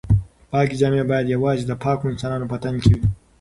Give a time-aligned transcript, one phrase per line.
[0.51, 3.07] پاکې جامې باید یوازې د پاکو انسانانو په تن کې وي.